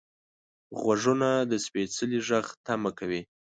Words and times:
غوږونه 0.79 1.29
د 1.51 1.53
سپیڅلي 1.65 2.19
غږ 2.27 2.45
تمه 2.65 2.91
کوي 2.99 3.21